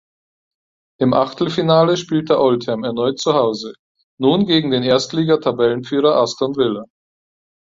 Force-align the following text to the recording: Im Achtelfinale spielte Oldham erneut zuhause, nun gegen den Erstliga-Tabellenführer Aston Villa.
Im 0.99 1.13
Achtelfinale 1.13 1.95
spielte 1.95 2.39
Oldham 2.39 2.83
erneut 2.83 3.19
zuhause, 3.19 3.73
nun 4.19 4.47
gegen 4.47 4.71
den 4.71 4.81
Erstliga-Tabellenführer 4.81 6.15
Aston 6.15 6.55
Villa. 6.55 6.85